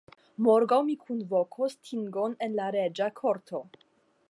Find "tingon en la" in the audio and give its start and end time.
1.89-2.73